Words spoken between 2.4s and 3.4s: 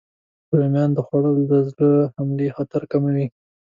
خطر کموي.